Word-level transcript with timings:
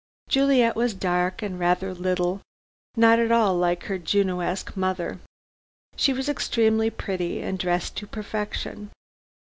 Juliet 0.29 0.75
was 0.75 0.95
dark 0.95 1.43
and 1.43 1.59
rather 1.59 1.93
little, 1.93 2.41
not 2.97 3.19
at 3.19 3.31
all 3.31 3.55
like 3.55 3.83
her 3.83 3.99
Junoesque 3.99 4.75
mother. 4.75 5.19
She 5.95 6.11
was 6.11 6.27
extremely 6.27 6.89
pretty 6.89 7.39
and 7.43 7.59
dressed 7.59 7.97
to 7.97 8.07
perfection. 8.07 8.89